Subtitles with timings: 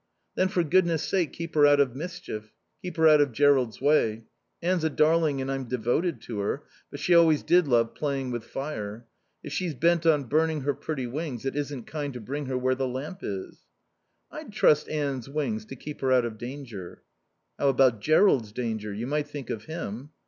[0.33, 2.55] "Then for goodness sake keep her out of mischief.
[2.81, 4.23] Keep her out of Jerrold's way.
[4.59, 8.43] Anne's a darling and I'm devoted to her, but she always did love playing with
[8.45, 9.05] fire.
[9.43, 12.73] If she's bent on burning her pretty wings it isn't kind to bring her where
[12.73, 13.59] the lamp is."
[14.31, 17.03] "I'd trust Anne's wings to keep her out of danger."
[17.59, 18.91] "How about Jerrold's danger?
[18.91, 20.09] You might think of him."